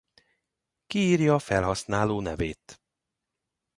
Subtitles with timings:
[0.87, 2.81] Kiírja az felhasználó nevét.